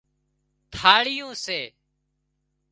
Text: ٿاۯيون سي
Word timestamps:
ٿاۯيون 0.73 1.29
سي 1.45 1.59